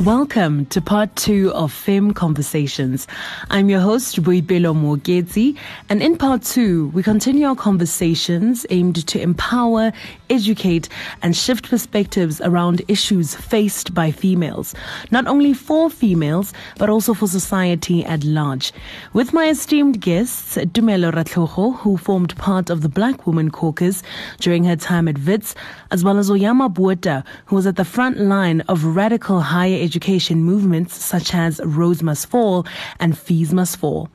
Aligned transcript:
Welcome 0.00 0.66
to 0.66 0.80
part 0.80 1.14
two 1.14 1.52
of 1.54 1.72
FEM 1.72 2.12
Conversations. 2.12 3.06
I'm 3.50 3.68
your 3.68 3.78
host, 3.78 4.20
Boipelo 4.20 4.74
Mooketsi, 4.74 5.56
and 5.88 6.02
in 6.02 6.18
part 6.18 6.42
two, 6.42 6.88
we 6.88 7.04
continue 7.04 7.46
our 7.46 7.54
conversations 7.54 8.66
aimed 8.70 9.06
to 9.06 9.20
empower, 9.20 9.92
educate, 10.28 10.88
and 11.22 11.36
shift 11.36 11.70
perspectives 11.70 12.40
around 12.40 12.82
issues 12.88 13.36
faced 13.36 13.94
by 13.94 14.10
females, 14.10 14.74
not 15.12 15.28
only 15.28 15.52
for 15.52 15.88
females, 15.88 16.52
but 16.78 16.90
also 16.90 17.14
for 17.14 17.28
society 17.28 18.04
at 18.04 18.24
large. 18.24 18.72
With 19.12 19.32
my 19.32 19.50
esteemed 19.50 20.00
guests, 20.00 20.56
Tumelo 20.56 21.12
Ratlhogo, 21.12 21.76
who 21.76 21.96
formed 21.96 22.36
part 22.38 22.70
of 22.70 22.80
the 22.80 22.88
Black 22.88 23.24
Women 23.24 23.52
Caucus 23.52 24.02
during 24.40 24.64
her 24.64 24.74
time 24.74 25.06
at 25.06 25.18
WITS, 25.18 25.54
as 25.92 26.02
well 26.02 26.18
as 26.18 26.28
Oyama 26.28 26.68
Botha, 26.68 27.22
who 27.46 27.54
was 27.54 27.68
at 27.68 27.76
the 27.76 27.84
front 27.84 28.18
line 28.18 28.62
of 28.62 28.84
radical 28.84 29.40
higher 29.40 29.81
education 29.82 30.44
movements 30.44 30.94
such 31.02 31.34
as 31.34 31.60
Rhodes 31.64 32.02
Must 32.02 32.26
Fall 32.26 32.66
and 33.00 33.18
Fees 33.18 33.52
Must 33.52 33.76
Fall. 33.76 34.08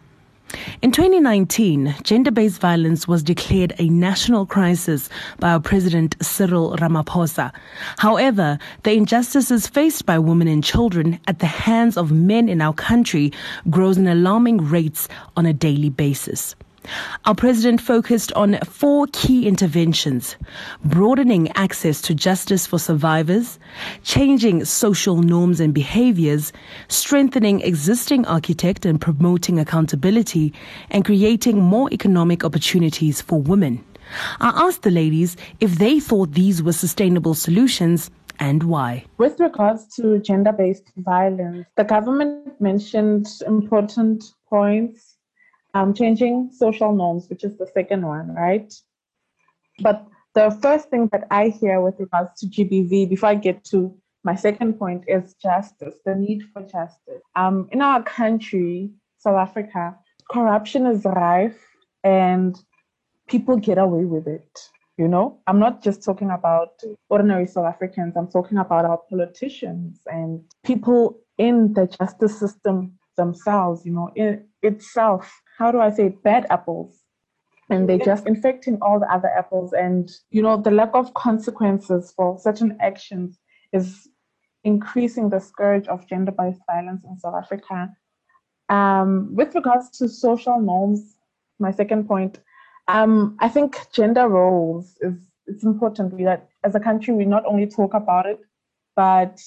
In 0.82 0.92
2019, 0.92 1.96
gender 2.04 2.32
based 2.32 2.62
violence 2.62 3.08
was 3.08 3.22
declared 3.22 3.74
a 3.80 3.90
national 3.90 4.46
crisis 4.46 5.10
by 5.40 5.52
our 5.52 5.60
President 5.60 6.16
Cyril 6.22 6.78
Ramaphosa. 6.78 7.52
However, 7.98 8.58
the 8.84 8.94
injustices 8.94 9.68
faced 9.68 10.06
by 10.06 10.18
women 10.20 10.48
and 10.48 10.64
children 10.64 11.20
at 11.28 11.40
the 11.40 11.48
hands 11.48 11.98
of 11.98 12.12
men 12.12 12.48
in 12.48 12.62
our 12.62 12.74
country 12.74 13.34
grows 13.70 13.98
in 13.98 14.08
alarming 14.08 14.70
rates 14.70 15.10
on 15.36 15.46
a 15.46 15.54
daily 15.54 15.90
basis. 15.90 16.56
Our 17.26 17.36
president 17.36 17.82
focused 17.82 18.32
on 18.34 18.60
four 18.66 19.08
key 19.12 19.48
interventions 19.48 20.38
broadening 20.86 21.52
access 21.52 22.02
to 22.04 22.16
justice 22.16 22.66
for 22.66 22.80
survivors, 22.80 23.60
changing 24.04 24.66
social 24.66 25.22
norms 25.22 25.60
and 25.60 25.74
behaviors, 25.74 26.54
strengthening 26.88 27.62
existing 27.62 28.26
architect 28.26 28.86
and 28.86 29.02
promoting 29.02 29.60
accountability, 29.60 30.54
and 30.90 31.04
creating 31.04 31.60
more 31.60 31.90
economic 31.92 32.44
opportunities 32.44 33.22
for 33.22 33.42
women. 33.42 33.84
I 34.40 34.68
asked 34.68 34.84
the 34.84 34.92
ladies 34.92 35.36
if 35.60 35.76
they 35.76 36.00
thought 36.00 36.32
these 36.32 36.64
were 36.64 36.74
sustainable 36.74 37.34
solutions 37.34 38.10
and 38.40 38.64
why. 38.64 39.04
With 39.18 39.40
regards 39.40 39.88
to 39.96 40.20
gender 40.20 40.54
based 40.54 40.92
violence, 40.96 41.66
the 41.76 41.84
government 41.84 42.62
mentioned 42.62 43.28
important 43.46 44.24
points 44.50 45.17
um, 45.74 45.94
changing 45.94 46.50
social 46.52 46.94
norms, 46.94 47.28
which 47.30 47.44
is 47.44 47.58
the 47.58 47.68
second 47.74 48.06
one, 48.06 48.34
right? 48.34 48.74
But 49.80 50.06
the 50.34 50.58
first 50.62 50.90
thing 50.90 51.10
that 51.12 51.28
I 51.32 51.50
hear 51.50 51.82
with 51.82 51.96
regards 52.00 52.40
to 52.40 52.48
GBV, 52.48 53.10
before 53.10 53.30
I 53.30 53.36
get 53.36 53.64
to 53.66 53.96
my 54.24 54.36
second 54.36 54.78
point, 54.80 55.04
is 55.08 55.36
justice, 55.42 55.96
the 56.06 56.16
need 56.16 56.44
for 56.54 56.62
justice. 56.64 57.22
Um, 57.36 57.68
in 57.72 57.82
our 57.82 58.04
country, 58.04 58.92
South 59.18 59.38
Africa, 59.38 59.96
corruption 60.30 60.86
is 60.86 61.06
rife 61.06 61.60
and 62.04 62.56
people 63.28 63.58
get 63.58 63.78
away 63.78 64.06
with 64.06 64.28
it. 64.28 64.60
You 64.98 65.08
know, 65.08 65.40
I'm 65.46 65.60
not 65.60 65.84
just 65.84 66.04
talking 66.04 66.32
about 66.32 66.82
ordinary 67.10 67.46
South 67.46 67.66
Africans, 67.66 68.16
I'm 68.18 68.28
talking 68.28 68.58
about 68.58 68.86
our 68.86 69.00
politicians 69.10 70.02
and 70.08 70.42
people 70.64 71.20
in 71.38 71.74
the 71.74 71.86
justice 71.86 72.40
system 72.40 72.98
themselves, 73.16 73.86
you 73.86 73.94
know, 73.94 74.10
in 74.16 74.46
itself 74.64 75.32
how 75.58 75.72
do 75.72 75.80
I 75.80 75.90
say 75.90 76.10
bad 76.10 76.46
apples. 76.50 77.04
And 77.70 77.90
they're 77.90 77.98
just 77.98 78.26
infecting 78.26 78.78
all 78.82 78.98
the 78.98 79.12
other 79.12 79.28
apples. 79.28 79.74
And, 79.74 80.10
you 80.30 80.42
know, 80.42 80.56
the 80.56 80.72
lack 80.72 80.92
of 80.94 81.14
consequences 81.16 82.14
for 82.16 82.40
certain 82.40 82.78
actions 82.80 83.40
is 83.74 84.08
increasing 84.64 85.30
the 85.30 85.40
scourge 85.40 85.88
of 85.90 86.08
gender 86.08 86.32
based 86.32 86.62
violence 86.66 87.04
in 87.04 87.20
South 87.20 87.36
Africa. 87.36 87.90
Um, 88.70 89.36
with 89.36 89.54
regards 89.54 89.90
to 89.98 90.08
social 90.08 90.62
norms, 90.62 91.18
my 91.60 91.72
second 91.72 92.08
point, 92.08 92.40
um, 92.88 93.36
I 93.40 93.50
think 93.50 93.76
gender 93.92 94.30
roles 94.30 94.96
is 95.02 95.16
it's 95.48 95.64
important 95.64 96.18
that 96.26 96.50
as 96.64 96.76
a 96.76 96.80
country 96.80 97.14
we 97.14 97.26
not 97.26 97.46
only 97.46 97.68
talk 97.68 97.94
about 97.94 98.26
it, 98.26 98.40
but 98.96 99.40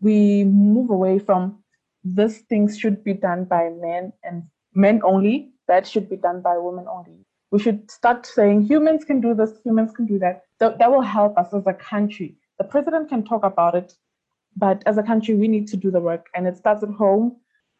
we 0.00 0.44
move 0.44 0.90
away 0.90 1.18
from 1.18 1.62
this 2.04 2.38
things 2.48 2.78
should 2.78 3.02
be 3.04 3.14
done 3.14 3.44
by 3.44 3.70
men 3.80 4.12
and 4.24 4.44
men 4.74 5.00
only, 5.04 5.51
that 5.68 5.86
should 5.86 6.08
be 6.08 6.16
done 6.16 6.40
by 6.40 6.58
women 6.58 6.86
only. 6.88 7.24
We 7.50 7.58
should 7.58 7.90
start 7.90 8.26
saying 8.26 8.62
humans 8.62 9.04
can 9.04 9.20
do 9.20 9.34
this, 9.34 9.52
humans 9.64 9.92
can 9.92 10.06
do 10.06 10.18
that. 10.20 10.44
That, 10.58 10.78
that 10.78 10.90
will 10.90 11.02
help 11.02 11.36
us 11.36 11.52
as 11.52 11.66
a 11.66 11.74
country. 11.74 12.34
The 12.58 12.64
president 12.64 13.08
can 13.08 13.24
talk 13.24 13.44
about 13.44 13.74
it, 13.74 13.94
but 14.56 14.82
as 14.86 14.98
a 14.98 15.02
country, 15.02 15.34
we 15.34 15.48
need 15.48 15.66
to 15.68 15.76
do 15.76 15.90
the 15.90 16.00
work, 16.00 16.26
and 16.34 16.46
it 16.46 16.56
starts 16.56 16.82
at 16.82 16.90
home. 16.90 17.36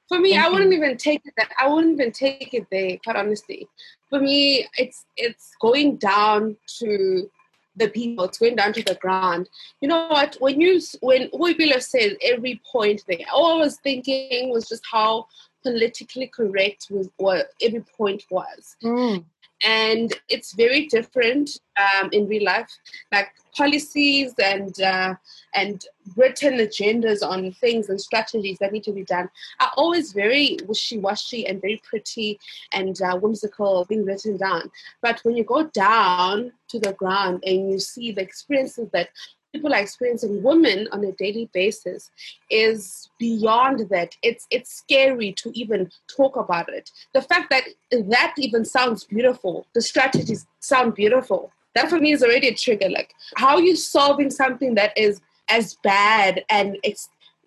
For 0.09 0.19
me, 0.19 0.37
I 0.37 0.49
wouldn't 0.49 0.73
even 0.73 0.97
take 0.97 1.23
it 1.25 1.33
that. 1.39 1.53
I 1.59 1.69
wouldn't 1.69 1.95
even 1.95 2.13
take 2.13 2.53
it 2.53 2.67
there. 2.71 2.99
Quite 3.03 3.17
honestly, 3.17 3.67
for 4.11 4.21
me, 4.21 4.67
it's 4.77 5.07
it's 5.17 5.53
going 5.61 5.97
down 5.97 6.57
to 6.81 7.31
the 7.77 7.89
people. 7.89 8.25
It's 8.25 8.39
going 8.39 8.57
down 8.57 8.73
to 8.75 8.83
the 8.83 8.97
ground. 8.97 9.49
You 9.81 9.89
know 9.89 10.09
what? 10.09 10.37
When 10.41 10.61
you 10.61 10.81
when 11.01 11.31
Boipelo 11.31 11.81
says 11.81 12.15
every 12.23 12.61
point 12.71 13.03
there, 13.09 13.19
all 13.33 13.55
I 13.55 13.65
was 13.65 13.79
thinking 13.79 14.51
was 14.51 14.69
just 14.69 14.83
how 14.91 15.27
politically 15.63 16.29
correct 16.29 16.89
with 16.91 17.11
what 17.17 17.51
every 17.61 17.85
point 17.97 18.25
was. 18.31 18.77
Mm. 18.83 19.25
And 19.65 20.13
it's 20.29 20.55
very 20.55 20.87
different 20.87 21.61
um, 21.77 22.09
in 22.13 22.27
real 22.27 22.45
life. 22.45 22.69
Like 23.13 23.29
policies 23.57 24.35
and 24.43 24.81
uh, 24.81 25.15
and 25.55 25.85
written 26.17 26.55
agendas 26.55 27.23
on 27.23 27.53
things 27.53 27.89
and 27.89 28.01
strategies 28.01 28.59
that 28.59 28.73
need 28.73 28.83
to 28.85 28.93
be 28.93 29.05
done 29.05 29.29
are 29.61 29.71
always 29.77 30.13
very 30.13 30.59
wishy-washy 30.67 31.47
and 31.47 31.61
very 31.61 31.81
pretty 31.89 32.41
and 32.73 33.01
uh, 33.03 33.17
whimsical 33.17 33.85
being 33.89 34.05
written 34.05 34.37
down. 34.37 34.69
But 35.01 35.21
when 35.23 35.37
you 35.37 35.45
go 35.45 35.65
down 35.69 36.53
to 36.69 36.81
the 36.81 36.95
ground 36.95 37.45
and 37.47 37.71
you 37.71 37.79
see 37.79 38.11
the 38.11 38.23
experiences 38.23 38.89
that 38.93 39.11
people 39.53 39.75
are 39.75 39.81
experiencing 39.81 40.43
women 40.43 40.89
on 40.93 41.05
a 41.05 41.13
daily 41.13 41.49
basis 41.53 42.11
is 42.51 43.11
beyond 43.19 43.89
that. 43.91 44.17
It's 44.23 44.47
it's 44.51 44.75
scary 44.75 45.33
to 45.35 45.53
even 45.55 45.91
talk 46.09 46.37
about 46.37 46.69
it. 46.73 46.91
The 47.13 47.23
fact 47.23 47.51
that 47.51 47.65
that 47.91 48.35
even 48.39 48.65
sounds 48.65 49.05
beautiful 49.05 49.67
the 49.75 49.83
strategies 49.83 50.47
sound 50.61 50.95
beautiful 50.95 51.53
that 51.75 51.89
for 51.89 51.99
me 51.99 52.13
is 52.13 52.23
already 52.23 52.49
a 52.49 52.55
trigger. 52.55 52.89
Like 52.89 53.15
how 53.37 53.57
are 53.57 53.63
you 53.63 53.77
solving 53.77 54.31
something 54.31 54.75
that 54.75 54.97
is 54.97 55.21
as 55.49 55.77
bad 55.83 56.45
and 56.49 56.79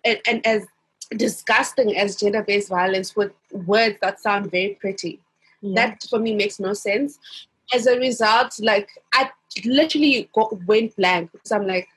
and, 0.04 0.20
and 0.26 0.46
as 0.46 0.66
disgusting 1.16 1.96
as 1.96 2.16
gender-based 2.16 2.68
violence 2.68 3.14
with 3.14 3.32
words 3.52 3.96
that 4.02 4.20
sound 4.20 4.50
very 4.50 4.76
pretty. 4.80 5.20
Yeah. 5.60 5.74
that 5.86 6.04
for 6.08 6.18
me 6.18 6.34
makes 6.34 6.60
no 6.60 6.72
sense. 6.72 7.18
As 7.74 7.86
a 7.88 7.98
result 7.98 8.54
like 8.60 8.90
i 9.12 9.28
literally 9.64 10.28
got, 10.34 10.52
went 10.66 10.94
blank. 10.96 11.32
Because 11.32 11.50
i'm 11.50 11.66
like 11.66 11.88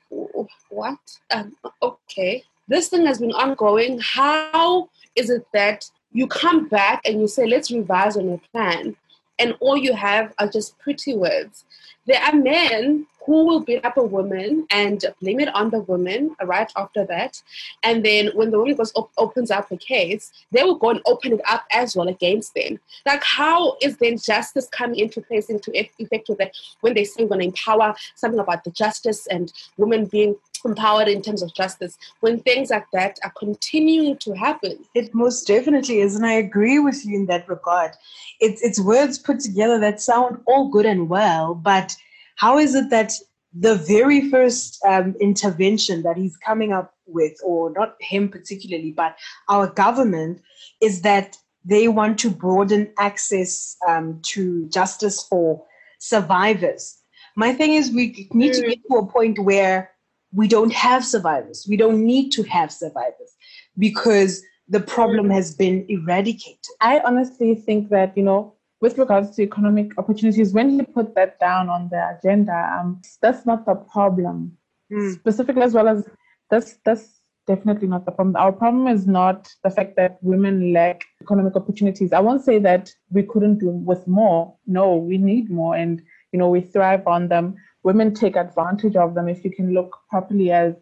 what? 0.70 0.98
Um, 1.30 1.56
okay, 1.82 2.44
this 2.68 2.88
thing 2.88 3.06
has 3.06 3.18
been 3.18 3.32
ongoing. 3.32 3.98
How 4.00 4.88
is 5.16 5.30
it 5.30 5.46
that 5.52 5.90
you 6.12 6.26
come 6.26 6.68
back 6.68 7.02
and 7.04 7.20
you 7.20 7.28
say, 7.28 7.46
let's 7.46 7.70
revise 7.70 8.16
on 8.16 8.28
your 8.28 8.40
plan, 8.52 8.96
and 9.38 9.56
all 9.60 9.76
you 9.76 9.94
have 9.94 10.32
are 10.38 10.48
just 10.48 10.78
pretty 10.78 11.14
words? 11.14 11.64
There 12.06 12.20
are 12.20 12.34
men 12.34 13.06
who 13.30 13.46
will 13.46 13.60
beat 13.60 13.84
up 13.84 13.96
a 13.96 14.02
woman 14.02 14.66
and 14.70 15.04
blame 15.20 15.38
it 15.38 15.54
on 15.54 15.70
the 15.70 15.82
woman 15.82 16.34
right 16.42 16.72
after 16.74 17.04
that. 17.04 17.40
And 17.84 18.04
then 18.04 18.30
when 18.34 18.50
the 18.50 18.58
woman 18.58 18.74
goes 18.74 18.90
op- 18.96 19.12
opens 19.18 19.52
up 19.52 19.70
a 19.70 19.76
case, 19.76 20.32
they 20.50 20.64
will 20.64 20.74
go 20.74 20.90
and 20.90 21.00
open 21.06 21.34
it 21.34 21.40
up 21.48 21.62
as 21.70 21.94
well 21.94 22.08
against 22.08 22.54
them. 22.54 22.80
Like, 23.06 23.22
how 23.22 23.76
is 23.80 23.96
then 23.98 24.18
justice 24.18 24.66
coming 24.72 24.98
into 24.98 25.20
place 25.20 25.48
into 25.48 25.70
effect 25.76 26.28
with 26.28 26.38
that 26.38 26.56
when 26.80 26.94
they 26.94 27.04
say 27.04 27.22
we're 27.22 27.28
going 27.28 27.42
to 27.42 27.46
empower 27.46 27.94
something 28.16 28.40
about 28.40 28.64
the 28.64 28.72
justice 28.72 29.28
and 29.28 29.52
women 29.76 30.06
being 30.06 30.34
empowered 30.64 31.06
in 31.06 31.22
terms 31.22 31.40
of 31.40 31.54
justice 31.54 31.96
when 32.18 32.40
things 32.40 32.70
like 32.70 32.90
that 32.92 33.18
are 33.24 33.32
continuing 33.38 34.14
to 34.18 34.34
happen 34.34 34.76
it 34.94 35.14
most 35.14 35.46
definitely 35.46 36.00
is 36.00 36.16
and 36.16 36.26
i 36.26 36.34
agree 36.34 36.78
with 36.78 37.06
you 37.06 37.16
in 37.16 37.24
that 37.24 37.48
regard 37.48 37.92
it's 38.40 38.60
it's 38.60 38.78
words 38.78 39.18
put 39.18 39.40
together 39.40 39.78
that 39.78 40.02
sound 40.02 40.38
all 40.46 40.68
good 40.68 40.84
and 40.84 41.08
well 41.08 41.54
but 41.54 41.96
how 42.40 42.56
is 42.56 42.74
it 42.74 42.88
that 42.88 43.12
the 43.52 43.74
very 43.74 44.30
first 44.30 44.82
um, 44.88 45.14
intervention 45.20 46.02
that 46.02 46.16
he's 46.16 46.36
coming 46.38 46.72
up 46.72 46.94
with, 47.06 47.34
or 47.44 47.70
not 47.72 47.96
him 48.00 48.30
particularly, 48.30 48.92
but 48.92 49.14
our 49.50 49.66
government, 49.66 50.40
is 50.80 51.02
that 51.02 51.36
they 51.66 51.88
want 51.88 52.18
to 52.20 52.30
broaden 52.30 52.90
access 52.98 53.76
um, 53.86 54.20
to 54.22 54.66
justice 54.70 55.22
for 55.22 55.62
survivors. 55.98 56.96
My 57.36 57.52
thing 57.52 57.74
is, 57.74 57.92
we 57.92 58.28
need 58.32 58.54
to 58.54 58.62
get 58.62 58.78
to 58.90 58.96
a 58.96 59.06
point 59.06 59.38
where 59.38 59.90
we 60.32 60.48
don't 60.48 60.72
have 60.72 61.04
survivors. 61.04 61.66
We 61.68 61.76
don't 61.76 62.02
need 62.02 62.30
to 62.30 62.42
have 62.44 62.72
survivors 62.72 63.36
because 63.78 64.42
the 64.68 64.80
problem 64.80 65.28
has 65.28 65.54
been 65.54 65.84
eradicated. 65.90 66.64
I 66.80 67.00
honestly 67.00 67.54
think 67.54 67.90
that, 67.90 68.16
you 68.16 68.22
know, 68.22 68.54
with 68.80 68.96
regards 68.98 69.36
to 69.36 69.42
economic 69.42 69.96
opportunities, 69.98 70.52
when 70.52 70.70
he 70.70 70.82
put 70.82 71.14
that 71.14 71.38
down 71.38 71.68
on 71.68 71.88
the 71.90 72.16
agenda, 72.16 72.78
um, 72.78 73.00
that's 73.20 73.44
not 73.44 73.66
the 73.66 73.74
problem. 73.74 74.56
Mm. 74.92 75.14
Specifically, 75.14 75.62
as 75.62 75.74
well 75.74 75.88
as 75.88 76.08
that's 76.50 76.78
that's 76.84 77.20
definitely 77.46 77.88
not 77.88 78.04
the 78.04 78.12
problem. 78.12 78.36
Our 78.36 78.52
problem 78.52 78.86
is 78.88 79.06
not 79.06 79.48
the 79.64 79.70
fact 79.70 79.96
that 79.96 80.18
women 80.22 80.72
lack 80.72 81.04
economic 81.20 81.56
opportunities. 81.56 82.12
I 82.12 82.20
won't 82.20 82.44
say 82.44 82.58
that 82.58 82.92
we 83.10 83.22
couldn't 83.22 83.58
do 83.58 83.68
with 83.68 84.06
more. 84.06 84.56
No, 84.66 84.96
we 84.96 85.18
need 85.18 85.50
more, 85.50 85.76
and 85.76 86.02
you 86.32 86.38
know 86.38 86.48
we 86.48 86.60
thrive 86.60 87.06
on 87.06 87.28
them. 87.28 87.56
Women 87.82 88.14
take 88.14 88.36
advantage 88.36 88.96
of 88.96 89.14
them. 89.14 89.28
If 89.28 89.44
you 89.44 89.50
can 89.50 89.72
look 89.74 89.96
properly 90.08 90.50
as 90.50 90.74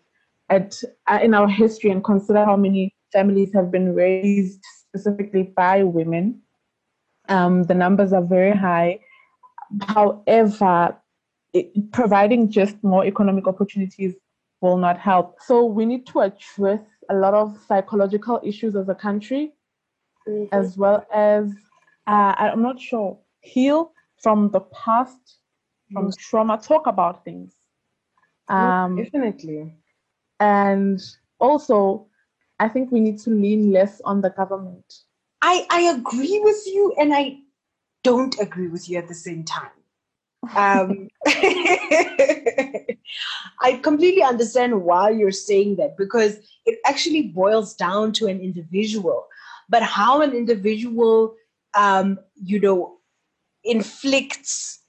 at 0.48 0.80
uh, 1.06 1.18
in 1.22 1.34
our 1.34 1.48
history 1.48 1.90
and 1.90 2.02
consider 2.02 2.44
how 2.44 2.56
many 2.56 2.94
families 3.12 3.52
have 3.54 3.70
been 3.70 3.94
raised 3.94 4.62
specifically 4.88 5.42
by 5.42 5.82
women, 5.82 6.40
um, 7.28 7.64
the 7.64 7.74
numbers 7.74 8.12
are 8.12 8.24
very 8.24 8.56
high. 8.56 9.00
However, 9.82 10.96
it, 11.52 11.92
providing 11.92 12.50
just 12.50 12.82
more 12.82 13.04
economic 13.04 13.46
opportunities 13.46 14.14
will 14.60 14.76
not 14.76 14.98
help. 14.98 15.36
So 15.40 15.64
we 15.64 15.86
need 15.86 16.06
to 16.08 16.20
address 16.20 16.80
a 17.10 17.14
lot 17.14 17.34
of 17.34 17.56
psychological 17.66 18.40
issues 18.44 18.76
as 18.76 18.88
a 18.88 18.94
country, 18.94 19.52
mm-hmm. 20.28 20.54
as 20.54 20.76
well 20.76 21.06
as 21.14 21.50
uh, 22.06 22.34
I'm 22.36 22.62
not 22.62 22.80
sure 22.80 23.18
heal 23.40 23.92
from 24.22 24.50
the 24.50 24.60
past, 24.60 25.38
from 25.92 26.06
mm-hmm. 26.06 26.20
trauma. 26.20 26.58
Talk 26.58 26.86
about 26.86 27.24
things. 27.24 27.54
Um, 28.48 28.96
Definitely. 28.96 29.74
And 30.40 31.00
also, 31.38 32.06
I 32.58 32.68
think 32.68 32.90
we 32.90 33.00
need 33.00 33.18
to 33.20 33.30
lean 33.30 33.72
less 33.72 34.00
on 34.02 34.20
the 34.20 34.30
government. 34.30 35.02
I, 35.40 35.66
I 35.70 35.80
agree 35.82 36.40
with 36.42 36.66
you, 36.66 36.94
and 36.98 37.14
I 37.14 37.38
don't 38.02 38.38
agree 38.40 38.68
with 38.68 38.88
you 38.88 38.98
at 38.98 39.08
the 39.08 39.14
same 39.14 39.44
time. 39.44 39.70
Um, 40.56 41.08
I 43.60 43.80
completely 43.82 44.22
understand 44.22 44.82
why 44.82 45.10
you're 45.10 45.30
saying 45.30 45.76
that 45.76 45.96
because 45.96 46.38
it 46.64 46.78
actually 46.86 47.22
boils 47.22 47.74
down 47.74 48.12
to 48.12 48.26
an 48.26 48.40
individual. 48.40 49.26
But 49.68 49.82
how 49.82 50.22
an 50.22 50.32
individual, 50.32 51.34
um, 51.74 52.18
you 52.42 52.60
know, 52.60 52.98
inflicts 53.64 54.80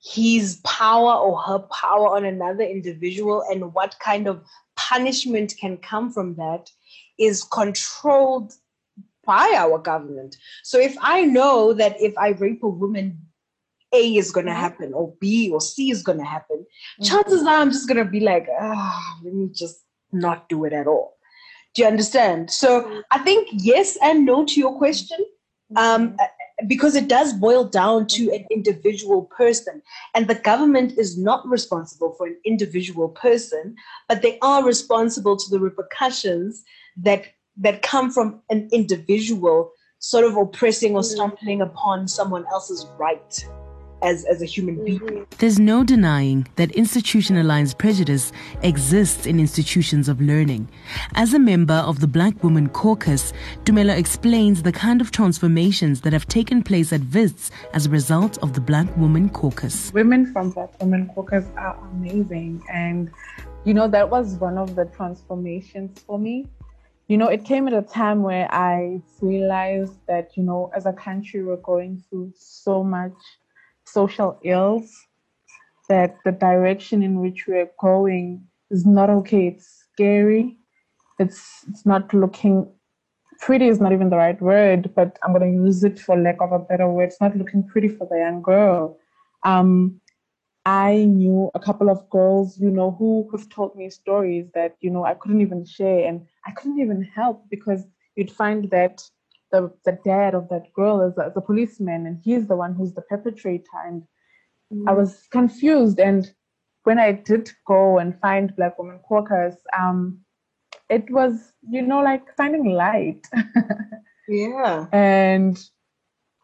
his 0.00 0.60
power 0.64 1.14
or 1.14 1.40
her 1.40 1.58
power 1.58 2.14
on 2.14 2.24
another 2.24 2.62
individual 2.62 3.42
and 3.50 3.74
what 3.74 3.96
kind 3.98 4.28
of 4.28 4.44
punishment 4.76 5.54
can 5.60 5.76
come 5.76 6.12
from 6.12 6.36
that 6.36 6.70
is 7.18 7.42
controlled 7.42 8.52
by 9.28 9.46
our 9.56 9.78
government. 9.78 10.36
So 10.64 10.80
if 10.80 10.96
I 11.02 11.18
know 11.36 11.74
that 11.74 12.00
if 12.00 12.16
I 12.16 12.28
rape 12.44 12.62
a 12.62 12.68
woman, 12.68 13.18
a 13.92 14.16
is 14.16 14.30
going 14.32 14.46
to 14.46 14.52
mm-hmm. 14.52 14.60
happen, 14.60 14.92
or 14.94 15.14
B 15.20 15.50
or 15.52 15.60
C 15.60 15.90
is 15.90 16.02
going 16.02 16.18
to 16.18 16.24
happen. 16.24 16.58
Mm-hmm. 16.58 17.04
Chances 17.04 17.42
are 17.42 17.60
I'm 17.60 17.70
just 17.70 17.88
going 17.88 18.04
to 18.04 18.10
be 18.10 18.20
like, 18.20 18.46
ah, 18.60 19.18
let 19.22 19.34
me 19.34 19.48
just 19.54 19.84
not 20.12 20.48
do 20.48 20.64
it 20.64 20.72
at 20.72 20.86
all. 20.86 21.16
Do 21.74 21.82
you 21.82 21.88
understand? 21.88 22.50
So 22.50 22.82
mm-hmm. 22.82 23.00
I 23.10 23.18
think 23.18 23.48
yes 23.52 23.96
and 24.02 24.24
no 24.24 24.44
to 24.44 24.60
your 24.60 24.76
question, 24.76 25.18
um, 25.76 26.08
mm-hmm. 26.08 26.66
because 26.66 26.94
it 26.96 27.08
does 27.08 27.32
boil 27.32 27.64
down 27.64 28.06
to 28.16 28.30
an 28.32 28.46
individual 28.50 29.22
person, 29.40 29.82
and 30.14 30.26
the 30.26 30.40
government 30.50 30.98
is 30.98 31.18
not 31.18 31.46
responsible 31.46 32.14
for 32.16 32.26
an 32.26 32.38
individual 32.44 33.08
person, 33.10 33.74
but 34.08 34.22
they 34.22 34.38
are 34.40 34.64
responsible 34.64 35.36
to 35.36 35.50
the 35.50 35.60
repercussions 35.60 36.64
that 36.96 37.22
that 37.58 37.82
come 37.82 38.10
from 38.10 38.40
an 38.50 38.68
individual 38.72 39.72
sort 39.98 40.24
of 40.24 40.36
oppressing 40.36 40.94
or 40.94 41.02
stumbling 41.02 41.60
upon 41.60 42.06
someone 42.06 42.44
else's 42.52 42.86
right 42.98 43.44
as, 44.02 44.24
as 44.26 44.42
a 44.42 44.44
human 44.44 44.84
being. 44.84 45.00
Mm-hmm. 45.00 45.22
There's 45.38 45.58
no 45.58 45.84
denying 45.84 46.46
that 46.56 46.70
institutionalized 46.72 47.78
prejudice 47.78 48.32
exists 48.62 49.26
in 49.26 49.40
institutions 49.40 50.08
of 50.08 50.20
learning. 50.20 50.68
As 51.14 51.34
a 51.34 51.38
member 51.38 51.74
of 51.74 52.00
the 52.00 52.06
Black 52.06 52.42
Women 52.44 52.68
Caucus, 52.68 53.32
Tumelo 53.64 53.96
explains 53.96 54.62
the 54.62 54.72
kind 54.72 55.00
of 55.00 55.10
transformations 55.10 56.02
that 56.02 56.12
have 56.12 56.26
taken 56.26 56.62
place 56.62 56.92
at 56.92 57.00
WITS 57.12 57.50
as 57.74 57.86
a 57.86 57.90
result 57.90 58.38
of 58.38 58.52
the 58.52 58.60
Black 58.60 58.86
Women 58.96 59.28
Caucus. 59.30 59.92
Women 59.92 60.32
from 60.32 60.50
Black 60.50 60.80
Women 60.80 61.10
Caucus 61.14 61.46
are 61.56 61.76
amazing. 61.92 62.62
And, 62.72 63.10
you 63.64 63.74
know, 63.74 63.88
that 63.88 64.08
was 64.08 64.34
one 64.34 64.58
of 64.58 64.76
the 64.76 64.84
transformations 64.86 65.98
for 66.06 66.18
me. 66.18 66.46
You 67.08 67.16
know, 67.16 67.28
it 67.28 67.44
came 67.44 67.66
at 67.66 67.72
a 67.72 67.80
time 67.80 68.22
where 68.22 68.52
I 68.52 69.00
realized 69.22 69.94
that, 70.08 70.36
you 70.36 70.42
know, 70.42 70.70
as 70.76 70.84
a 70.84 70.92
country, 70.92 71.42
we're 71.42 71.56
going 71.56 72.02
through 72.08 72.34
so 72.36 72.84
much 72.84 73.14
social 73.86 74.38
ills, 74.44 74.90
that 75.88 76.16
the 76.26 76.32
direction 76.32 77.02
in 77.02 77.20
which 77.20 77.46
we're 77.46 77.70
going 77.80 78.46
is 78.70 78.84
not 78.84 79.08
okay. 79.08 79.46
It's 79.48 79.86
scary. 79.92 80.58
It's 81.18 81.64
it's 81.68 81.86
not 81.86 82.12
looking 82.12 82.70
pretty 83.40 83.68
is 83.68 83.80
not 83.80 83.92
even 83.92 84.10
the 84.10 84.16
right 84.16 84.40
word, 84.42 84.90
but 84.94 85.18
I'm 85.22 85.32
gonna 85.32 85.50
use 85.50 85.84
it 85.84 85.98
for 85.98 86.14
lack 86.14 86.36
of 86.40 86.52
a 86.52 86.58
better 86.58 86.90
word. 86.90 87.04
It's 87.04 87.20
not 87.20 87.36
looking 87.36 87.66
pretty 87.66 87.88
for 87.88 88.06
the 88.10 88.18
young 88.18 88.42
girl. 88.42 88.98
Um, 89.44 90.00
I 90.64 91.04
knew 91.04 91.50
a 91.54 91.60
couple 91.60 91.88
of 91.88 92.08
girls, 92.10 92.58
you 92.58 92.70
know, 92.70 92.90
who 92.98 93.28
have 93.32 93.48
told 93.48 93.74
me 93.74 93.88
stories 93.90 94.50
that, 94.54 94.76
you 94.80 94.90
know, 94.90 95.04
I 95.04 95.14
couldn't 95.14 95.40
even 95.40 95.64
share 95.64 96.06
and 96.06 96.26
I 96.46 96.50
couldn't 96.52 96.80
even 96.80 97.02
help 97.02 97.44
because 97.50 97.84
you'd 98.16 98.30
find 98.30 98.68
that 98.70 99.02
the, 99.50 99.72
the 99.84 99.98
dad 100.04 100.34
of 100.34 100.48
that 100.48 100.72
girl 100.72 101.00
is 101.00 101.16
a, 101.18 101.28
is 101.28 101.36
a 101.36 101.40
policeman 101.40 102.06
and 102.06 102.20
he's 102.22 102.46
the 102.46 102.56
one 102.56 102.74
who's 102.74 102.94
the 102.94 103.02
perpetrator 103.02 103.64
and 103.86 104.02
mm. 104.72 104.84
i 104.88 104.92
was 104.92 105.26
confused 105.30 105.98
and 105.98 106.32
when 106.84 106.98
i 106.98 107.12
did 107.12 107.50
go 107.66 107.98
and 107.98 108.18
find 108.20 108.54
black 108.56 108.78
women 108.78 109.00
caucus 109.08 109.56
um 109.78 110.18
it 110.90 111.10
was 111.10 111.52
you 111.68 111.82
know 111.82 112.00
like 112.00 112.24
finding 112.36 112.72
light 112.72 113.26
yeah 114.28 114.86
and 114.92 115.58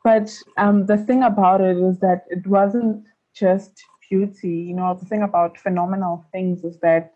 but 0.03 0.35
um 0.57 0.87
the 0.87 0.97
thing 0.97 1.23
about 1.23 1.61
it 1.61 1.77
is 1.77 1.99
that 1.99 2.25
it 2.29 2.47
wasn't 2.47 3.05
just 3.35 3.85
beauty 4.09 4.57
you 4.69 4.75
know 4.75 4.97
the 5.01 5.07
thing 5.07 5.23
about 5.23 5.59
phenomenal 5.59 6.25
things 6.33 6.65
is 6.65 6.79
that 6.81 7.15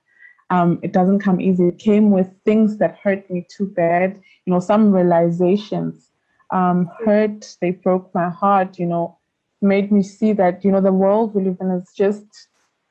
um, 0.50 0.78
it 0.82 0.92
doesn't 0.92 1.20
come 1.20 1.40
easy. 1.40 1.68
It 1.68 1.78
came 1.78 2.10
with 2.10 2.32
things 2.44 2.78
that 2.78 2.98
hurt 3.02 3.30
me 3.30 3.46
too 3.54 3.66
bad. 3.66 4.20
You 4.46 4.52
know, 4.52 4.60
some 4.60 4.92
realizations 4.92 6.10
um, 6.50 6.90
hurt. 7.04 7.56
They 7.60 7.72
broke 7.72 8.14
my 8.14 8.30
heart. 8.30 8.78
You 8.78 8.86
know, 8.86 9.18
made 9.60 9.92
me 9.92 10.02
see 10.02 10.32
that 10.34 10.64
you 10.64 10.70
know 10.70 10.80
the 10.80 10.92
world 10.92 11.34
we 11.34 11.44
live 11.44 11.58
in 11.60 11.70
is 11.70 11.92
just 11.94 12.24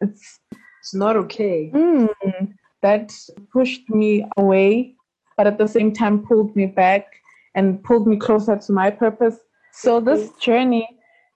it's 0.01 0.39
it's 0.80 0.94
not 0.94 1.16
okay. 1.18 1.72
Mm, 1.74 2.54
that 2.82 3.12
pushed 3.51 3.89
me 3.89 4.25
away, 4.38 4.96
but 5.36 5.48
at 5.48 5.58
the 5.58 5.68
same 5.68 5.92
time 5.94 6.24
pulled 6.25 6.56
me 6.56 6.68
back 6.68 7.08
and 7.56 7.84
pulled 7.84 8.08
me 8.08 8.18
closer 8.18 8.56
to 8.56 8.72
my 8.72 8.92
purpose. 8.92 9.38
So 9.72 10.00
this 10.00 10.32
journey 10.39 10.88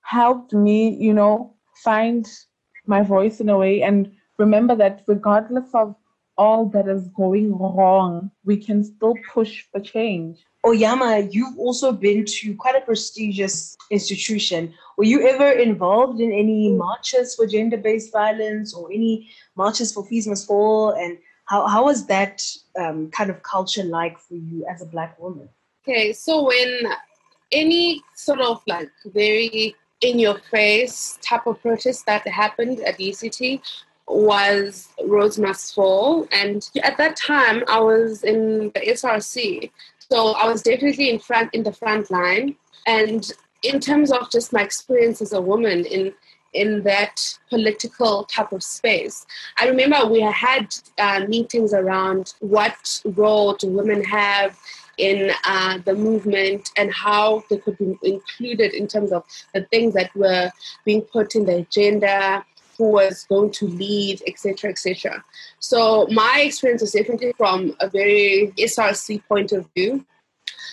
helped 0.04 0.54
me, 0.54 0.90
you 0.90 1.14
know, 1.14 1.56
find 1.84 2.28
my 2.86 3.02
voice 3.02 3.40
in 3.40 3.50
a 3.50 3.58
way 3.58 3.82
and 3.82 4.12
remember 4.38 4.76
that 4.76 5.04
regardless 5.08 5.70
of 5.74 5.96
all 6.38 6.66
that 6.70 6.88
is 6.88 7.08
going 7.10 7.58
wrong, 7.58 8.32
we 8.44 8.58
can 8.58 8.84
still 8.84 9.16
push 9.34 9.64
for 9.72 9.80
change. 9.80 10.46
Oyama, 10.66 11.28
you've 11.32 11.58
also 11.58 11.92
been 11.92 12.24
to 12.26 12.56
quite 12.56 12.76
a 12.76 12.82
prestigious 12.82 13.76
institution. 13.90 14.74
Were 14.98 15.04
you 15.04 15.28
ever 15.28 15.50
involved 15.52 16.20
in 16.20 16.32
any 16.32 16.72
marches 16.72 17.36
for 17.36 17.48
gender 17.48 17.78
based 17.78 18.12
violence 18.12 18.74
or 18.74 18.92
any 18.92 19.30
marches 19.56 19.92
for 19.92 20.06
Fees 20.06 20.28
Must 20.28 20.48
Fall? 20.48 20.92
And 20.92 21.18
how, 21.46 21.68
how 21.68 21.86
was 21.86 22.06
that 22.08 22.44
um, 22.80 23.10
kind 23.12 23.30
of 23.30 23.42
culture 23.44 23.84
like 23.84 24.20
for 24.20 24.36
you 24.36 24.66
as 24.70 24.82
a 24.82 24.86
Black 24.86 25.20
woman? 25.20 25.50
Okay, 25.84 26.14
so 26.14 26.46
when 26.46 26.84
any 27.52 28.02
sort 28.16 28.40
of 28.40 28.62
like 28.68 28.90
very 29.06 29.76
in 30.02 30.20
your 30.20 30.40
face 30.52 31.18
type 31.22 31.48
of 31.48 31.62
protest 31.62 32.06
that 32.06 32.28
happened 32.28 32.80
at 32.82 32.98
UCT, 33.00 33.62
was 34.08 34.90
Rhodes 35.06 35.40
Must 35.40 35.74
Fall. 35.74 36.28
And 36.32 36.68
at 36.84 36.98
that 36.98 37.16
time, 37.16 37.64
I 37.68 37.80
was 37.80 38.24
in 38.24 38.72
the 38.74 38.82
SRC. 38.82 39.72
So 40.10 40.34
I 40.34 40.46
was 40.46 40.62
definitely 40.62 41.10
in 41.10 41.20
front 41.20 41.54
in 41.54 41.64
the 41.64 41.72
front 41.72 42.12
line. 42.12 42.56
And 42.86 43.32
in 43.64 43.80
terms 43.80 44.12
of 44.12 44.30
just 44.32 44.52
my 44.52 44.62
experience 44.62 45.22
as 45.22 45.34
a 45.34 45.42
woman 45.42 45.86
in 45.86 46.14
in 46.54 46.84
that 46.84 47.38
political 47.50 48.26
type 48.26 48.52
of 48.52 48.62
space. 48.62 49.26
I 49.58 49.68
remember 49.68 50.06
we 50.06 50.20
had 50.20 50.76
uh, 50.98 51.26
meetings 51.28 51.74
around 51.74 52.34
what 52.40 53.02
role 53.06 53.54
do 53.54 53.68
women 53.68 54.04
have 54.04 54.60
in 55.02 55.32
uh, 55.46 55.80
the 55.84 55.96
movement 55.96 56.70
and 56.78 56.94
how 56.94 57.44
they 57.50 57.58
could 57.58 57.78
be 57.78 57.98
included 58.04 58.74
in 58.74 58.88
terms 58.88 59.12
of 59.12 59.24
the 59.54 59.64
things 59.66 59.94
that 59.96 60.16
were 60.16 60.52
being 60.86 61.02
put 61.02 61.36
in 61.36 61.46
the 61.46 61.58
agenda, 61.58 62.46
who 62.78 62.92
was 62.92 63.26
going 63.30 63.52
to 63.52 63.68
lead, 63.68 64.22
etc., 64.28 64.70
etc. 64.70 65.24
So 65.60 66.08
my 66.12 66.44
experience 66.46 66.82
is 66.82 66.92
definitely 66.92 67.34
from 67.38 67.76
a 67.80 67.90
very 67.90 68.54
SRC 68.58 69.24
point 69.28 69.52
of 69.52 69.68
view. 69.76 70.06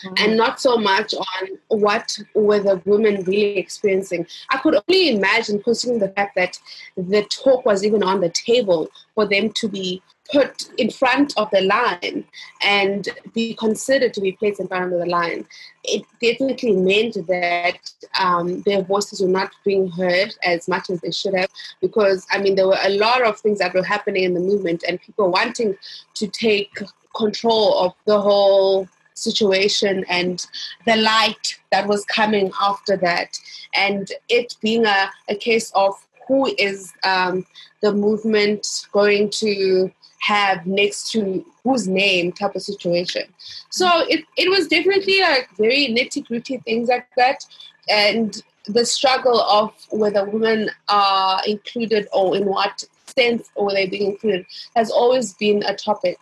mm-hmm. 0.05 0.15
and 0.19 0.37
not 0.37 0.61
so 0.61 0.77
much 0.77 1.15
on 1.15 1.49
what 1.69 2.17
were 2.35 2.61
the 2.61 2.81
women 2.85 3.23
really 3.25 3.59
experiencing. 3.59 4.27
I 4.51 4.59
could 4.59 4.77
only 4.77 5.11
imagine, 5.11 5.63
considering 5.63 6.01
the 6.01 6.11
fact 6.11 6.35
that 6.37 6.59
the 6.97 7.23
talk 7.25 7.65
was 7.65 7.85
even 7.85 8.03
on 8.03 8.21
the 8.21 8.31
table 8.31 8.89
for 9.15 9.27
them 9.27 9.53
to 9.53 9.69
be 9.69 10.03
put 10.31 10.69
in 10.77 10.91
front 10.91 11.33
of 11.37 11.51
the 11.51 11.63
line 11.63 12.25
and 12.63 13.09
be 13.35 13.55
considered 13.55 14.13
to 14.15 14.21
be 14.21 14.33
placed 14.33 14.61
in 14.61 14.69
front 14.69 14.93
of 14.93 14.99
the 14.99 15.07
line, 15.07 15.47
it 15.85 16.03
definitely 16.21 16.73
meant 16.73 17.15
that 17.27 17.79
um, 18.21 18.61
their 18.63 18.83
voices 18.83 19.21
were 19.21 19.29
not 19.29 19.51
being 19.65 19.89
heard 19.89 20.35
as 20.45 20.69
much 20.69 20.91
as 20.91 21.01
they 21.01 21.11
should 21.11 21.35
have. 21.35 21.51
Because, 21.81 22.27
I 22.31 22.39
mean, 22.41 22.57
there 22.57 22.69
were 22.69 22.79
a 22.83 22.97
lot 22.97 23.23
of 23.23 23.41
things 23.41 23.59
that 23.59 23.75
were 23.75 23.83
happening 23.83 24.25
in 24.25 24.35
the 24.35 24.41
movement 24.41 24.85
and 24.87 25.01
people 25.01 25.31
wanting 25.31 25.77
to 26.15 26.27
take 26.29 26.79
control 27.17 27.79
of 27.79 27.95
the 28.07 28.21
whole 28.21 28.87
situation 29.15 30.05
and 30.09 30.47
the 30.87 30.97
light 30.97 31.59
that 31.73 31.87
was 31.87 32.05
coming 32.05 32.51
after 32.61 32.97
that. 32.99 33.39
And 33.75 34.11
it 34.29 34.57
being 34.61 34.85
a, 34.85 35.11
a 35.29 35.35
case 35.35 35.73
of 35.75 35.95
who 36.27 36.55
is 36.59 36.93
um, 37.05 37.47
the 37.81 37.93
movement 37.93 38.67
going 38.93 39.31
to 39.31 39.91
have 40.21 40.67
next 40.67 41.11
to 41.13 41.45
whose 41.65 41.87
name 41.87 42.33
type 42.33 42.55
of 42.55 42.63
situation. 42.63 43.23
So 43.71 43.89
it, 44.09 44.25
it 44.37 44.51
was 44.51 44.69
definitely 44.69 45.21
a 45.21 45.47
very 45.57 45.89
nitty 45.89 46.27
gritty 46.27 46.59
things 46.59 46.89
like 46.89 47.09
that. 47.17 47.45
And 47.89 48.43
the 48.67 48.85
struggle 48.85 49.41
of 49.41 49.73
whether 49.91 50.25
women 50.25 50.71
are 50.89 51.41
included 51.47 52.09
or 52.13 52.37
in 52.37 52.45
what 52.45 52.85
sense 53.07 53.49
or 53.55 53.73
they 53.73 53.87
being 53.87 54.13
included 54.13 54.47
has 54.77 54.91
always 54.91 55.35
been 55.35 55.63
a 55.65 55.75
topic. 55.75 56.19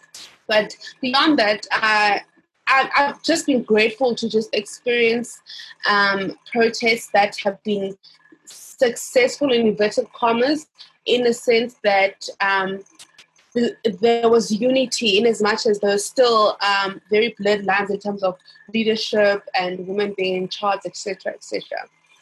But 0.46 0.76
beyond 1.00 1.38
that, 1.38 1.66
I, 1.72 2.22
I, 2.68 2.88
have 2.94 3.22
just 3.22 3.46
been 3.46 3.62
grateful 3.62 4.14
to 4.14 4.28
just 4.28 4.54
experience 4.54 5.40
um, 5.88 6.38
protests 6.52 7.08
that 7.08 7.36
have 7.38 7.62
been 7.64 7.96
successful 8.44 9.52
in 9.52 9.66
inverted 9.66 10.12
commas 10.12 10.66
in 11.06 11.22
the 11.22 11.32
sense 11.32 11.76
that 11.82 12.28
um, 12.40 12.84
there 14.00 14.28
was 14.28 14.50
unity 14.50 15.18
in 15.18 15.26
as 15.26 15.42
much 15.42 15.66
as 15.66 15.80
there 15.80 15.92
was 15.92 16.04
still 16.04 16.56
um, 16.60 17.00
very 17.10 17.34
blurred 17.38 17.64
lines 17.64 17.90
in 17.90 17.98
terms 17.98 18.22
of 18.22 18.38
leadership 18.72 19.42
and 19.58 19.86
women 19.86 20.14
being 20.16 20.36
in 20.42 20.48
charge, 20.48 20.80
etc., 20.84 21.32
etc. 21.32 21.62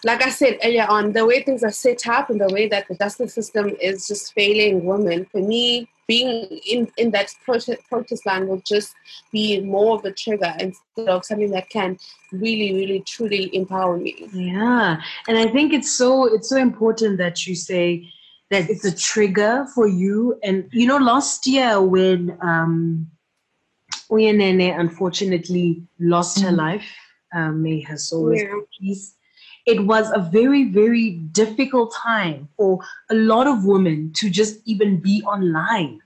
Like 0.05 0.23
I 0.23 0.29
said 0.29 0.59
earlier 0.63 0.87
on, 0.89 1.13
the 1.13 1.25
way 1.25 1.43
things 1.43 1.65
are 1.65 1.73
set 1.73 2.07
up 2.07 2.29
and 2.29 2.41
the 2.41 2.53
way 2.53 2.69
that 2.69 2.89
the 2.89 2.95
justice 2.95 3.35
system 3.35 3.75
is 3.81 4.07
just 4.07 4.35
failing 4.35 4.85
women, 4.85 5.25
for 5.25 5.41
me, 5.41 5.89
being 6.07 6.61
in, 6.67 6.93
in 6.99 7.11
that 7.13 7.35
protest, 7.45 7.81
protest 7.89 8.27
line 8.27 8.47
will 8.47 8.61
just 8.67 8.95
be 9.33 9.61
more 9.61 9.97
of 9.97 10.05
a 10.05 10.13
trigger 10.13 10.55
instead 10.61 11.09
of 11.09 11.25
something 11.25 11.51
that 11.51 11.71
can 11.71 11.99
really, 12.33 12.75
really, 12.75 13.01
truly 13.01 13.55
empower 13.57 13.97
me. 13.97 14.29
Yeah, 14.33 15.01
and 15.29 15.39
I 15.39 15.47
think 15.47 15.73
it's 15.73 15.91
so 15.91 16.35
it's 16.35 16.51
so 16.51 16.59
important 16.59 17.17
that 17.19 17.47
you 17.47 17.55
say 17.55 18.13
that 18.51 18.69
it's 18.71 18.85
a 18.85 18.95
trigger 18.95 19.67
for 19.75 19.87
you. 19.87 20.39
And 20.43 20.69
you 20.73 20.87
know, 20.87 20.99
last 20.99 21.47
year 21.47 21.81
when 21.81 22.37
um, 22.41 23.11
Uyinene 24.11 24.79
unfortunately 24.79 25.83
lost 25.99 26.41
her 26.41 26.49
mm-hmm. 26.49 26.57
life, 26.57 26.87
um, 27.35 27.63
may 27.63 27.81
her 27.81 27.97
soul 27.97 28.31
rest 28.31 28.45
in 28.45 28.67
peace. 28.79 29.15
It 29.67 29.87
was 29.87 30.11
a 30.15 30.21
very, 30.21 30.65
very 30.65 31.13
difficult 31.33 31.95
time 31.95 32.49
for 32.57 32.81
a 33.11 33.15
lot 33.15 33.47
of 33.47 33.65
women 33.65 34.13
to 34.17 34.29
just 34.29 34.61
even 34.67 35.01
be 35.01 35.23
online 35.23 36.01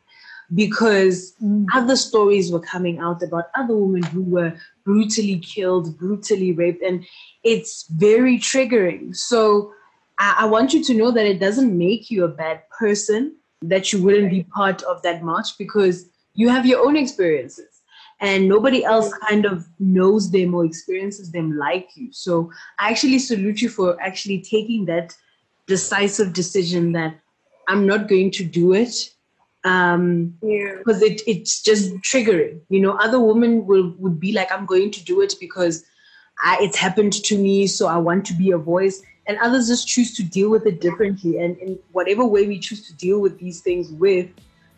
because 0.55 1.35
mm. 1.43 1.67
other 1.75 1.97
stories 1.97 2.51
were 2.51 2.61
coming 2.61 2.99
out 3.01 3.23
about 3.23 3.51
other 3.55 3.77
women 3.77 4.03
who 4.05 4.23
were 4.23 4.55
brutally 4.85 5.39
killed, 5.41 5.99
brutally 5.99 6.53
raped, 6.53 6.83
and 6.83 7.05
it's 7.43 7.87
very 7.91 8.39
triggering. 8.39 9.15
So 9.15 9.73
I, 10.19 10.37
I 10.41 10.47
want 10.47 10.73
you 10.73 10.83
to 10.85 10.95
know 10.95 11.11
that 11.11 11.27
it 11.27 11.39
doesn't 11.39 11.77
make 11.77 12.11
you 12.11 12.25
a 12.25 12.29
bad 12.29 12.63
person 12.71 13.37
that 13.63 13.93
you 13.93 14.03
wouldn't 14.03 14.31
be 14.31 14.45
part 14.45 14.83
of 14.83 15.03
that 15.03 15.23
march 15.23 15.59
because 15.59 16.07
you 16.35 16.49
have 16.49 16.67
your 16.67 16.87
own 16.87 16.97
experiences 16.97 17.81
and 18.21 18.49
nobody 18.49 18.85
else 18.85 19.13
kind 19.29 19.45
of 19.45 19.69
knows 19.79 20.31
them 20.31 20.55
or 20.55 20.65
experiences 20.65 21.31
them 21.31 21.57
like 21.57 21.91
you. 21.95 22.13
So 22.13 22.51
I 22.79 22.91
actually 22.91 23.19
salute 23.19 23.61
you 23.61 23.69
for 23.69 24.01
actually 24.01 24.41
taking 24.41 24.85
that 24.87 25.15
decisive 25.67 26.33
decision 26.33 26.93
that 26.93 27.15
I'm 27.69 27.87
not 27.87 28.09
going 28.09 28.31
to 28.33 28.45
do 28.45 28.73
it 28.73 29.15
um 29.65 30.33
yeah. 30.41 30.77
because 30.79 31.03
it 31.03 31.21
it's 31.27 31.61
just 31.63 31.93
triggering. 31.97 32.61
You 32.69 32.81
know 32.81 32.93
other 32.93 33.21
women 33.21 33.67
will 33.67 33.93
would 33.99 34.21
be 34.21 34.33
like 34.33 34.53
i'm 34.53 34.67
going 34.67 34.93
to 34.93 35.05
do 35.05 35.21
it 35.21 35.35
because 35.41 35.85
I, 36.41 36.59
it's 36.61 36.77
happened 36.77 37.13
to 37.13 37.37
me 37.37 37.67
so 37.67 37.89
i 37.89 37.97
want 37.97 38.25
to 38.27 38.35
be 38.35 38.53
a 38.53 38.59
voice 38.59 39.03
and 39.29 39.39
others 39.39 39.69
just 39.69 39.87
choose 39.87 40.17
to 40.17 40.25
deal 40.25 40.51
with 40.51 40.67
it 40.67 40.81
differently. 40.81 41.39
And 41.39 41.57
in 41.59 41.79
whatever 41.93 42.25
way 42.25 42.49
we 42.49 42.59
choose 42.59 42.87
to 42.89 42.95
deal 42.95 43.21
with 43.21 43.39
these 43.39 43.61
things 43.61 43.93
with, 43.93 44.29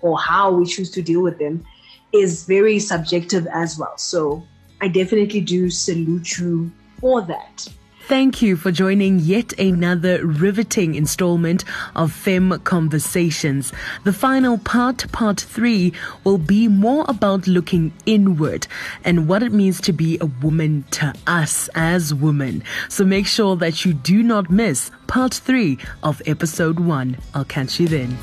or 0.01 0.19
how 0.19 0.51
we 0.51 0.67
choose 0.67 0.91
to 0.93 1.03
deal 1.03 1.23
with 1.23 1.39
them, 1.39 1.65
is 2.13 2.45
very 2.45 2.79
subjective 2.81 3.47
as 3.53 3.79
well. 3.79 3.97
So 3.97 4.45
I 4.81 4.89
definitely 4.89 5.41
do 5.41 5.71
salute 5.71 6.39
you 6.39 6.73
for 7.01 7.23
that. 7.23 7.69
Thank 8.11 8.43
you 8.43 8.57
for 8.57 8.73
joining 8.73 9.21
yet 9.21 9.57
another 9.57 10.27
riveting 10.27 10.97
installment 10.97 11.63
of 11.95 12.11
Fem 12.11 12.59
Conversations. 12.65 13.73
The 14.03 14.13
final 14.13 14.59
part, 14.59 15.13
part 15.13 15.41
three, 15.41 15.93
will 16.25 16.37
be 16.37 16.67
more 16.67 17.05
about 17.07 17.47
looking 17.47 17.93
inward 18.07 18.67
and 19.05 19.29
what 19.29 19.45
it 19.45 19.53
means 19.53 19.81
to 19.83 19.93
be 19.93 20.19
a 20.21 20.27
woman 20.27 20.83
to 20.91 21.15
us 21.29 21.71
as 21.77 22.13
women. 22.13 22.65
So 22.89 23.05
make 23.05 23.29
sure 23.29 23.55
that 23.55 23.85
you 23.85 23.93
do 23.95 24.25
not 24.25 24.51
miss 24.51 24.91
part 25.07 25.33
three 25.33 25.79
of 26.03 26.21
episode 26.27 26.81
one. 26.81 27.17
I'll 27.33 27.45
catch 27.45 27.79
you 27.79 27.87
then. 27.87 28.19